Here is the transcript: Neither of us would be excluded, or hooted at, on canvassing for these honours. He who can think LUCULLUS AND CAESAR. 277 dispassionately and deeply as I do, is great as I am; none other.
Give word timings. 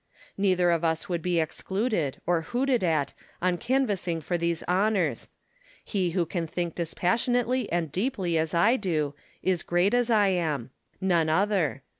Neither 0.35 0.71
of 0.71 0.83
us 0.83 1.07
would 1.09 1.21
be 1.21 1.39
excluded, 1.39 2.19
or 2.25 2.41
hooted 2.41 2.83
at, 2.83 3.13
on 3.39 3.59
canvassing 3.59 4.19
for 4.19 4.35
these 4.35 4.63
honours. 4.67 5.27
He 5.85 6.09
who 6.17 6.25
can 6.25 6.47
think 6.47 6.73
LUCULLUS 6.79 6.93
AND 6.93 6.97
CAESAR. 6.99 7.25
277 7.45 7.61
dispassionately 7.61 7.71
and 7.71 7.91
deeply 7.91 8.37
as 8.39 8.53
I 8.55 8.77
do, 8.77 9.13
is 9.43 9.61
great 9.61 9.93
as 9.93 10.09
I 10.09 10.29
am; 10.29 10.71
none 10.99 11.29
other. 11.29 11.83